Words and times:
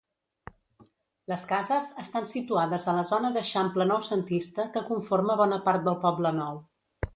Les 1.31 1.43
cases 1.51 1.89
estan 2.05 2.25
situades 2.31 2.87
a 2.93 2.97
la 3.01 3.05
zona 3.11 3.31
d'eixample 3.37 3.89
noucentista 3.93 4.67
que 4.77 4.85
conforma 4.91 5.39
bona 5.45 5.63
part 5.69 5.89
del 5.91 6.03
Poblenou. 6.09 6.61